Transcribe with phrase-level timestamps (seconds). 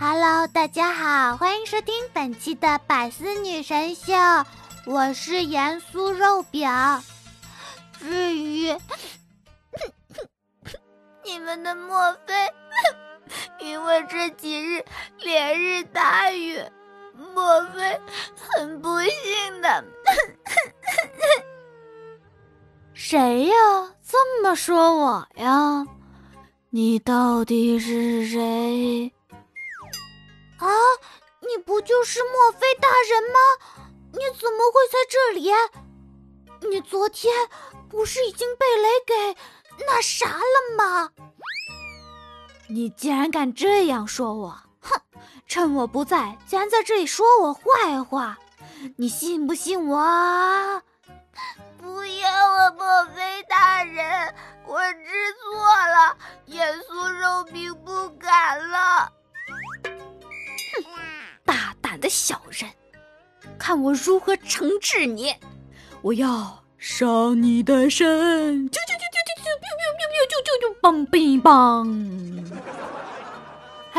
[0.00, 4.12] Hello，大家好，欢迎收听本期的百思女神秀，
[4.86, 6.70] 我是盐酥肉饼。
[7.98, 8.72] 至于
[11.24, 12.32] 你们的莫非，
[13.58, 14.84] 因为这几日
[15.18, 16.62] 连日大雨，
[17.34, 18.00] 莫非
[18.36, 19.84] 很不幸的？
[22.94, 23.54] 谁呀？
[24.08, 25.84] 这么说我呀？
[26.70, 29.12] 你到底是谁？
[30.58, 30.68] 啊！
[31.40, 33.38] 你不就是莫非大人吗？
[34.12, 35.50] 你怎么会在这里？
[36.68, 37.32] 你昨天
[37.88, 39.40] 不是已经被雷给
[39.86, 41.10] 那啥了吗？
[42.68, 44.58] 你竟然敢这样说我！
[44.80, 45.00] 哼！
[45.46, 48.36] 趁我不在，竟然在这里说我坏话！
[48.96, 50.82] 你信不信我？
[51.80, 54.34] 不要啊，莫非大人，
[54.66, 59.12] 我知错了，耶稣肉饼不敢了。
[61.44, 62.70] 大胆的小人，
[63.58, 65.34] 看我如何惩治你！
[66.02, 68.06] 我要伤你的身！
[68.70, 70.64] 啾啾啾啾啾啾啾啾啾啾啾！
[70.80, 72.44] 嘣嘣嘣！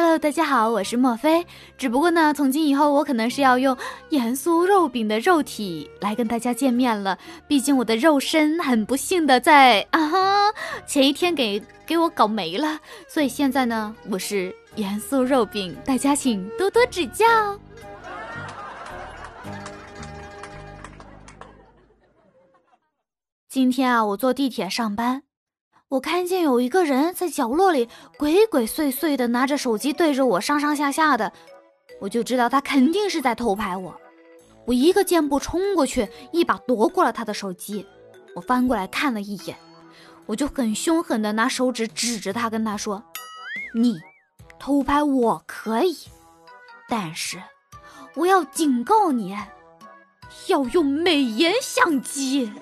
[0.00, 1.44] ！Hello，大家好，我是莫非。
[1.76, 3.76] 只不过呢，从今以后我可能是要用
[4.10, 7.18] 盐酥肉饼的肉体来跟大家见面了。
[7.48, 10.54] 毕竟我的肉身很不幸的在啊哈
[10.86, 14.54] 前一天给给我搞没了，所以现在呢，我是。
[14.76, 17.26] 盐酥肉饼，大家请多多指教。
[23.48, 25.24] 今天啊，我坐地铁上班，
[25.90, 31.32] 我看见有一个人在角落里鬼鬼祟祟的拿着手机对着我上上下下的，
[31.98, 33.98] 我就知道他肯定是在偷拍我。
[34.66, 37.86] 我一个箭步冲过去，一把夺过了他的手机。
[38.34, 39.56] 我翻过来看了一眼，
[40.26, 43.02] 我就很凶狠的拿手指指着他，跟他说
[43.74, 43.98] ：“你。”
[44.60, 45.96] 偷拍我可以，
[46.88, 47.40] 但是
[48.16, 49.36] 我要警告你，
[50.48, 52.52] 要用美颜相机。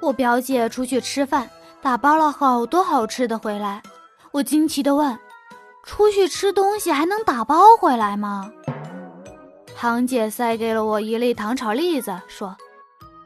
[0.00, 1.48] 我表姐出去吃饭，
[1.82, 3.82] 打包了好多好吃的回来。
[4.32, 5.18] 我惊奇的问
[5.84, 8.50] ：“出去吃东西还能打包回来吗？”
[9.76, 12.56] 堂姐塞给了我一粒糖炒栗子，说：“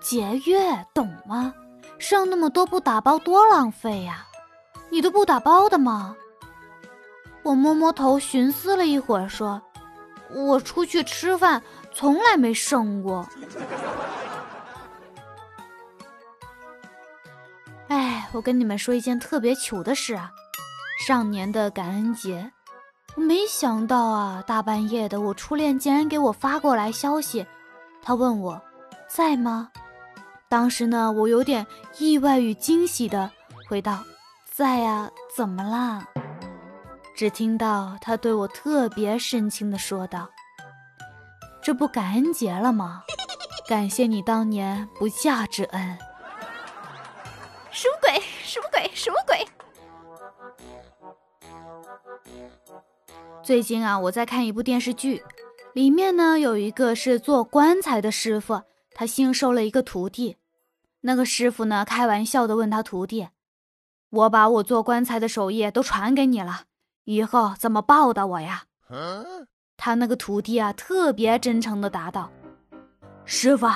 [0.00, 1.52] 节约，懂吗？
[1.98, 4.26] 剩那么多不打包多浪费呀。”
[4.90, 6.14] 你都不打包的吗？
[7.42, 9.60] 我摸摸头，寻思了一会儿，说
[10.32, 13.26] ：“我出去吃饭从来没剩过。”
[18.34, 20.28] 我跟你们说一件特别糗的事啊！
[21.06, 22.50] 上年的感恩节，
[23.14, 27.46] 我没想到啊，大半夜的，我初恋竟然给我发过来消息，
[28.02, 28.60] 他问我
[29.08, 29.70] 在吗？
[30.48, 31.64] 当时呢，我有点
[31.96, 33.30] 意外与惊喜的
[33.68, 34.02] 回道。
[34.52, 36.04] 在呀，怎么啦？
[37.14, 40.28] 只听到他对我特别深情的说道
[41.62, 43.02] ：“这不感恩节了吗？
[43.68, 45.98] 感谢你当年不嫁之恩。”
[48.74, 48.90] 什么鬼？
[48.94, 49.46] 什么鬼？
[50.56, 50.70] 什
[51.90, 53.38] 么鬼？
[53.42, 55.22] 最近啊，我在看一部电视剧，
[55.74, 60.36] 里面呢有一个是做棺材的师傅，他新收了一个徒弟。
[61.02, 63.28] 那个师傅呢，开玩笑的问他徒弟。
[64.10, 66.62] 我把我做棺材的手艺都传给你了，
[67.04, 68.64] 以后怎么报答我呀？
[69.76, 72.30] 他那个徒弟啊，特别真诚的答道
[73.26, 73.66] ：“师傅，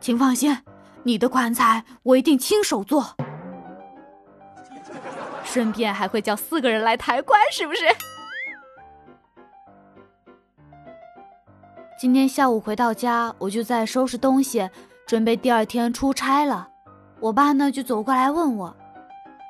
[0.00, 0.56] 请放心，
[1.02, 3.16] 你的棺材我一定亲手做，
[5.58, 7.80] 顺便还会叫四个人来抬棺，是不是？”
[11.98, 14.70] 今天下午回到家，我就在收拾东西，
[15.04, 16.68] 准备第二天出差了。
[17.18, 18.76] 我爸呢，就走过来问我。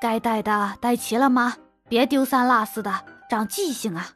[0.01, 1.57] 该带的带齐了吗？
[1.87, 2.91] 别丢三落四的，
[3.29, 4.07] 长记性啊！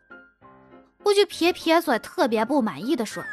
[1.04, 3.24] 我就撇撇嘴，特别不满意的说：“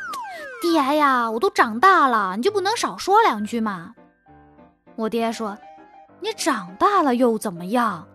[0.60, 3.94] 爹呀，我都长大了，你就不能少说两句吗？”
[4.97, 5.56] 我爹说
[6.20, 8.06] ：“你长大了又怎么样？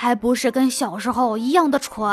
[0.00, 2.08] 还不是跟小时候一样的蠢。”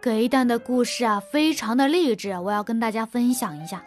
[0.00, 3.84] 给蛋的故事啊，非常的励志，我要跟大家分享一下。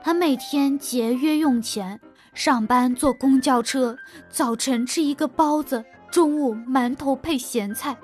[0.00, 2.00] 他每天节约用钱，
[2.32, 3.96] 上班坐公交车，
[4.28, 7.96] 早晨吃一个包子，中午馒头配咸菜，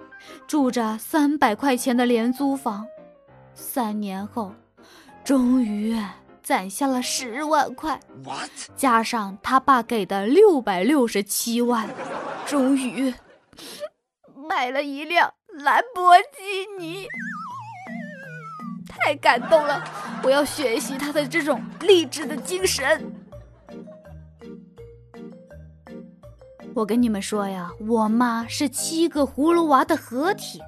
[0.48, 2.84] 住着三百块钱的廉租房，
[3.54, 4.52] 三年后，
[5.22, 5.96] 终于
[6.50, 8.00] 攒下了十万块，
[8.74, 11.88] 加上他爸给的六百六十七万，
[12.44, 13.14] 终于
[14.48, 17.06] 买了一辆兰博基尼。
[18.88, 19.84] 太感动了！
[20.24, 23.14] 我要学习他的这种励志的精神。
[26.74, 30.60] 我跟你们说呀，我妈是七个葫芦娃的合体，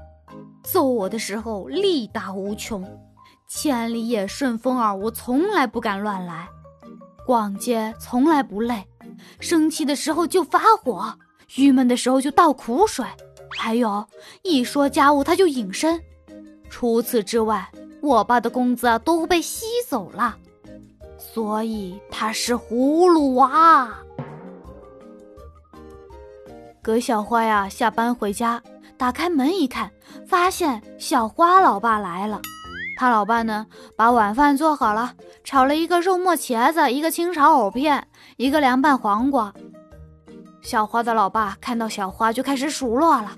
[0.63, 2.85] 揍我的时候力大无穷，
[3.55, 6.49] 千里眼、顺风耳我从来不敢乱来，
[7.27, 8.83] 逛街从来不累，
[9.41, 11.15] 生气的时候就发火，
[11.57, 13.05] 郁闷的时候就倒苦水，
[13.59, 14.05] 还有
[14.43, 16.03] 一说家务他就隐身。
[16.71, 17.71] 除此之外，
[18.01, 20.35] 我爸的工资啊都被吸走了，
[21.19, 23.93] 所以他是葫芦娃。
[26.81, 28.61] 葛小花呀，下班回家，
[28.97, 29.93] 打开门一看，
[30.27, 32.41] 发现小花老爸来了。
[33.03, 33.67] 他老爸呢，
[33.97, 38.07] 把晚饭做好了，炒了一个肉末茄子，一个清炒藕片，
[38.37, 39.53] 一个凉拌黄瓜。
[40.61, 43.33] 小花的老爸看到小花就开始数落了：“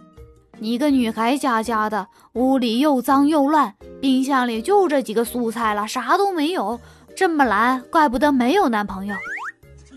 [0.61, 6.79] 你一个女孩家家的，屋里又脏又乱，冰箱里就这几个蔬菜了，啥都没有，
[7.17, 9.17] 这么懒，怪不得没有男朋友。”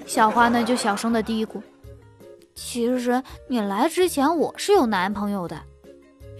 [0.07, 1.61] 小花呢，就小声的嘀咕。
[2.55, 5.57] 其实你来之前我是有男朋友的，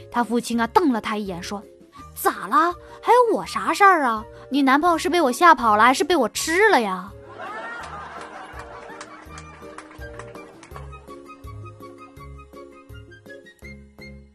[0.10, 1.62] 他父亲啊瞪了他一眼说
[2.22, 2.74] ：“咋了？
[3.02, 4.26] 还有我啥事儿啊？
[4.50, 7.12] 你男朋友是被我吓跑了，还是被我吃了呀？”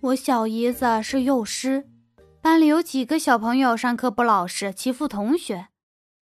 [0.00, 1.86] 我小姨子是幼师，
[2.40, 5.68] 班里有几个小朋友上课不老实，欺负同学，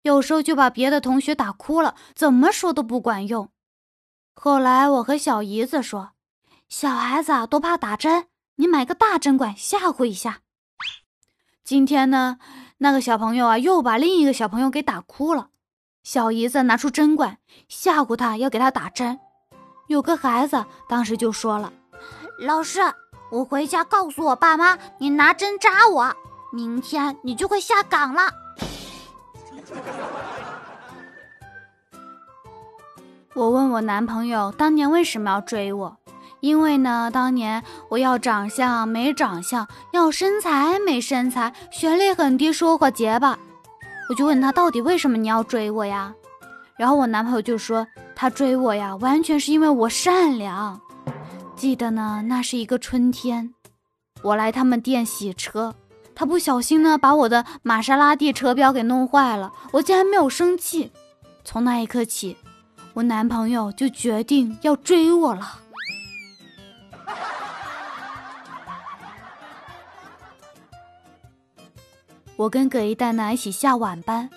[0.03, 3.49] 有时候就把别的同学打哭了，怎么说都不管用。
[4.33, 6.11] 后来我和小姨子说
[6.69, 10.39] ：“小孩子都怕打针，你买个大针管吓唬一下。”
[11.65, 12.37] 今天呢，
[12.77, 15.47] 那个小朋友啊又把另一个小朋友给打哭了。
[16.03, 19.19] 小姨子拿出针管吓唬他，要给他打针。
[19.87, 21.73] 有个孩子当时就说了
[22.37, 22.81] ：“老师，
[23.31, 26.15] 我回家告诉我爸妈，你拿针扎我，
[26.53, 28.29] 明天你就会下岗了。
[33.33, 35.97] ”我问我男朋友当年为什么要追我，
[36.39, 43.37] 因为呢，当年我要长相没长相，要身材没身材，学历很低，说话结巴。
[44.09, 46.13] 我就问他到底为什么你要追我呀？
[46.77, 50.79] 然后我男朋友就说他追我呀，完全是因为我善良。
[51.55, 53.53] 记得呢，那是一个春天，
[54.21, 55.73] 我来他们店洗车，
[56.13, 60.91] 他不小心呢把我的玛莎拉蒂车标给弄坏了，我竟然没有生气。
[61.43, 62.37] 从那一刻起。
[62.93, 65.59] 我男朋友就决定要追我了。
[72.35, 74.29] 我跟葛一蛋呢一起下晚班，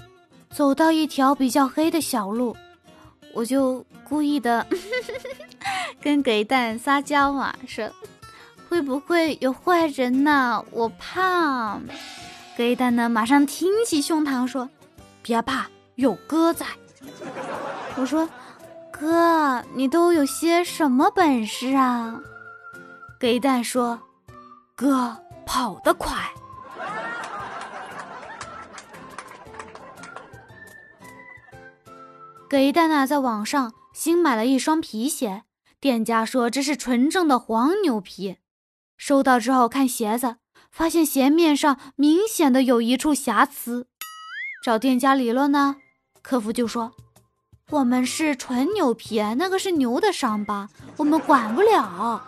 [0.51, 2.57] 走到一条比较黑的小路，
[3.35, 4.67] 我就故意的
[6.01, 7.91] 跟葛一蛋撒娇嘛，说
[8.69, 10.65] 会不会有坏人呢？
[10.71, 11.79] 我怕。
[12.57, 14.69] 葛一蛋呢马上挺起胸膛说
[15.23, 15.67] ：“别怕，
[15.97, 16.67] 有哥在。”
[17.97, 18.29] 我说。
[18.91, 22.21] 哥，你都有些什么本事啊？
[23.21, 23.97] 葛一蛋说
[24.75, 25.17] ：“哥
[25.47, 26.17] 跑得快。”
[32.49, 35.43] 给蛋呢，在网上新买了一双皮鞋，
[35.79, 38.39] 店家说这是纯正的黄牛皮。
[38.97, 40.37] 收到之后看鞋子，
[40.71, 43.87] 发现鞋面上明显的有一处瑕疵，
[44.65, 45.77] 找店家理论呢，
[46.23, 46.93] 客服就说。
[47.71, 52.25] 我们是纯牛皮，那个是牛的伤疤，我们管不了。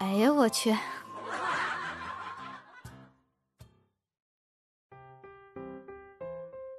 [0.00, 0.76] 哎呀，我去！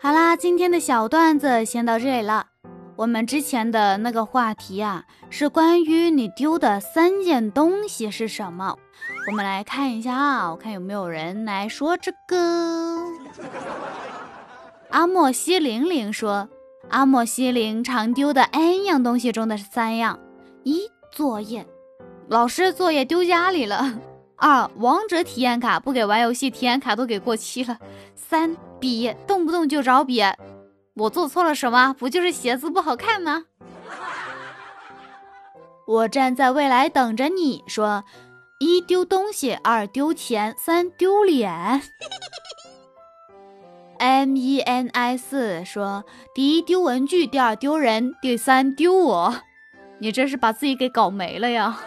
[0.08, 2.46] 好啦，今天的小段子先到这里了。
[2.96, 8.78] 我们之前的那个话题啊，是关于你丢的三件东西是什么？
[9.30, 13.04] 我们来看一下啊，我看有没有人来说这个。
[14.92, 16.48] 阿莫西玲玲说。
[16.88, 20.18] 阿莫西林常丢的 n 样东西中的三样：
[20.64, 21.68] 一、作业，
[22.30, 24.00] 老师作业丢家里了；
[24.38, 27.78] 二、王者体验卡不给玩游戏，体验卡都给过期了；
[28.16, 30.22] 三、笔，动不动就找笔。
[30.94, 31.94] 我做错了什么？
[31.98, 33.46] 不就是写字不好看吗？
[35.88, 38.04] 我站在未来等着你说：
[38.60, 41.82] 一丢东西，二丢钱，三丢脸。
[43.98, 49.42] M E N I 四说：第一丢文具，第二丢人，第三丢我。
[50.00, 51.80] 你这是把自己给搞没了呀？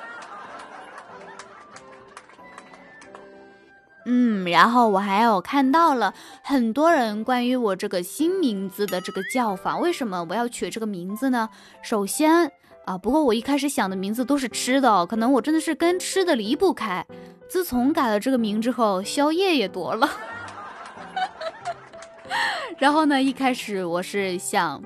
[4.06, 9.78] 嗯，然后我还有看到了很多人关于我这个新名字的这个叫法。
[9.78, 11.48] 为什么我要取这个名字呢？
[11.82, 12.50] 首先
[12.86, 17.04] 啊，不过我一开始想的名字都是吃的，可能我真的是跟吃的离不开。
[17.48, 20.08] 自从改了这个名之后，宵夜也多了。
[22.78, 23.20] 然后呢？
[23.20, 24.82] 一开始我是想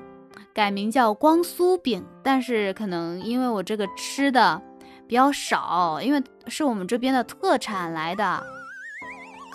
[0.53, 4.61] 改名叫光酥饼，但是可能因为我这个吃的
[5.07, 8.43] 比较少，因为是我们这边的特产来的，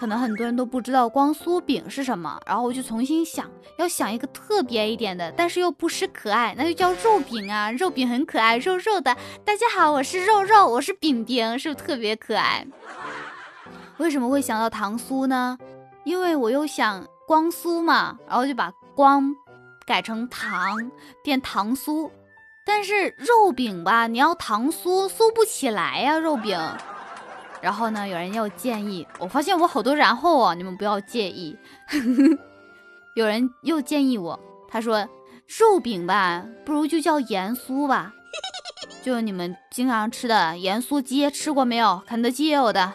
[0.00, 2.40] 可能很多人都不知道光酥饼是什么。
[2.46, 7.70] 然后我就重新想，要想一个特别一点的，但是又不失可爱，那就叫肉饼啊！
[7.72, 9.14] 肉饼很可爱，肉肉的。
[9.44, 12.66] 大家好，我是肉肉，我是饼饼，是不是特别可爱？
[13.98, 15.58] 为什么会想到糖酥呢？
[16.04, 17.06] 因为我又想。
[17.26, 19.32] 光酥嘛，然后就把光
[19.86, 20.90] 改成糖，
[21.22, 22.10] 变糖酥。
[22.64, 26.58] 但是肉饼吧，你要糖酥，酥不起来呀，肉饼。
[27.60, 31.56] 然后呢，有人又建议，我发现我好多然后啊，你们不要介意。
[33.14, 34.38] 有人又建议我，
[34.68, 35.06] 他说
[35.58, 38.14] 肉饼吧，不如就叫盐酥吧，
[39.02, 42.00] 就你们经常吃的盐酥鸡，吃过没有？
[42.06, 42.92] 肯德基也有的，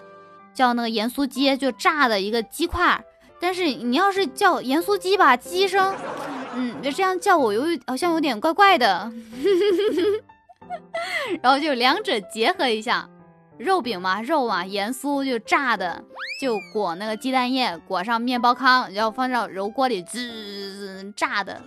[0.54, 3.04] 叫那个盐酥鸡，就炸的一个鸡块。
[3.40, 5.94] 但是你要是叫盐酥鸡吧，鸡声，
[6.56, 9.12] 嗯，就这样叫我有好像有点怪怪的，
[11.44, 13.08] 然后就两者结合一下，
[13.58, 16.04] 肉饼嘛，肉嘛，盐酥就炸的，
[16.42, 21.62] 就裹那个鸡蛋液，裹上面包糠，然后放到油锅里滋炸的，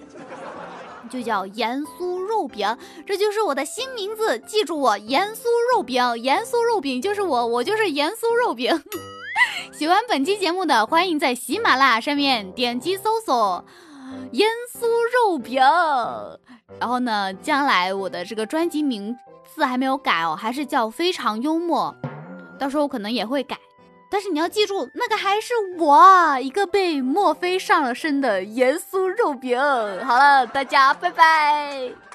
[1.09, 2.76] 就叫盐酥肉饼，
[3.07, 8.83] 这就是我的新名字，记住我，盐酥肉饼，盐酥肉饼就是我，我就是盐酥肉饼。
[9.73, 13.64] 喜欢本期节目的，欢迎在喜马拉雅上面点击搜索
[14.33, 15.62] “盐酥肉饼”。
[16.78, 19.16] 然后呢，将来我的这个专辑名
[19.59, 21.95] 字还没有改哦，还是叫“非常幽默”。
[22.59, 23.59] 到时候可能也会改，
[24.11, 29.59] 但是你要记住，那个还是我一个被墨菲上了身的盐酥肉饼。
[30.05, 32.08] 好了，大家拜拜。